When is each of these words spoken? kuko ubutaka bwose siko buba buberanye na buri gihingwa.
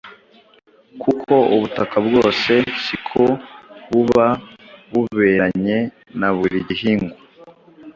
kuko 1.01 1.33
ubutaka 1.55 1.97
bwose 2.05 2.51
siko 2.83 3.23
buba 3.89 4.27
buberanye 4.91 5.77
na 6.19 6.29
buri 6.37 6.57
gihingwa. 6.69 7.15